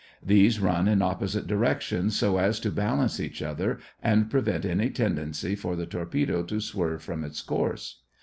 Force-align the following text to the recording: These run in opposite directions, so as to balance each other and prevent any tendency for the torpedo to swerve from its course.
These 0.23 0.59
run 0.59 0.87
in 0.87 1.03
opposite 1.03 1.45
directions, 1.45 2.15
so 2.17 2.39
as 2.39 2.59
to 2.61 2.71
balance 2.71 3.19
each 3.19 3.43
other 3.43 3.77
and 4.01 4.31
prevent 4.31 4.65
any 4.65 4.89
tendency 4.89 5.53
for 5.53 5.75
the 5.75 5.85
torpedo 5.85 6.41
to 6.41 6.59
swerve 6.59 7.03
from 7.03 7.23
its 7.23 7.43
course. 7.43 8.01